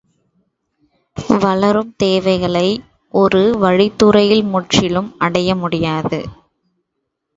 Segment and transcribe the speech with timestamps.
[1.41, 2.65] வளரும் தேவைகளை
[3.13, 6.21] ஒரு வழித்துறையில் முற்றிலும் அடைய முடியாது.